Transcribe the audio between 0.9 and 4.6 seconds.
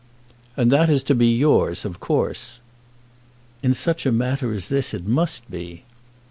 to be yours, of course." "In such a matter